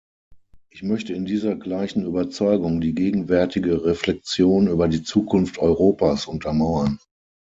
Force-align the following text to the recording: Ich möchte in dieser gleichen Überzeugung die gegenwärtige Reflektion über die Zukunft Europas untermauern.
Ich 0.71 0.81
möchte 0.81 1.13
in 1.13 1.25
dieser 1.25 1.55
gleichen 1.55 2.07
Überzeugung 2.07 2.81
die 2.81 2.95
gegenwärtige 2.95 3.85
Reflektion 3.85 4.65
über 4.65 4.87
die 4.87 5.03
Zukunft 5.03 5.59
Europas 5.59 6.25
untermauern. 6.25 6.97